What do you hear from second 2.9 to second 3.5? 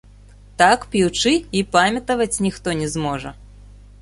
зможа.